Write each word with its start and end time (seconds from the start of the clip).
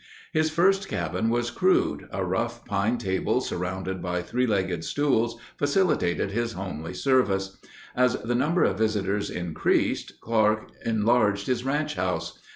His 0.33 0.49
first 0.49 0.87
cabin 0.87 1.29
was 1.29 1.51
crude. 1.51 2.07
A 2.11 2.25
rough 2.25 2.65
pine 2.65 2.97
table 2.97 3.39
surrounded 3.39 4.01
by 4.01 4.23
three 4.23 4.47
legged 4.47 4.83
stools 4.83 5.37
facilitated 5.59 6.31
his 6.31 6.53
homely 6.53 6.95
service. 6.95 7.57
As 7.95 8.15
the 8.19 8.33
number 8.33 8.63
of 8.63 8.79
visitors 8.79 9.29
increased, 9.29 10.19
Clark 10.19 10.71
enlarged 10.83 11.45
his 11.45 11.63
ranch 11.63 11.93
house. 11.93 12.39